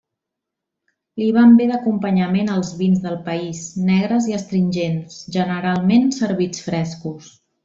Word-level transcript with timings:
Li 1.21 1.27
van 1.35 1.51
bé 1.59 1.67
d'acompanyament 1.71 2.49
els 2.55 2.71
vins 2.81 3.03
del 3.05 3.19
país, 3.27 3.61
negres 3.93 4.31
i 4.33 4.39
astringents, 4.41 5.21
generalment 5.37 6.11
servits 6.23 6.67
frescos. 6.71 7.31